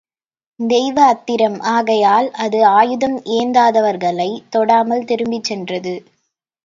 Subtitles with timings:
[0.59, 5.95] தெய்வ அத்திரம் ஆகையால் அது ஆயுதம் ஏந்தாதவர்களைத் தொடாமல் திரும்பிச் சென்றது.